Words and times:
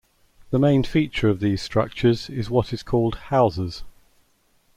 The 0.49 0.57
main 0.57 0.83
feature 0.83 1.29
of 1.29 1.41
these 1.41 1.61
structures 1.61 2.27
is 2.27 2.49
what 2.49 2.73
is 2.73 2.81
called 2.81 3.19
'houses'. 3.29 3.83